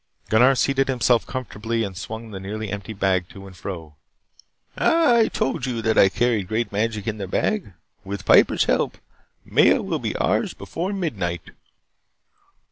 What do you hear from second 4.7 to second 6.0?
"Ah, I told you that